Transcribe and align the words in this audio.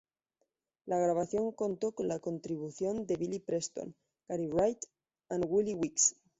La 0.87 0.97
grabación 0.97 1.51
contó 1.51 1.91
con 1.91 2.07
la 2.07 2.17
contribución 2.17 3.05
de 3.05 3.17
Billy 3.17 3.37
Preston, 3.37 3.93
Gary 4.27 4.47
Wright 4.47 4.79
and 5.29 5.45
Willie 5.47 5.75
Weeks. 5.75 6.15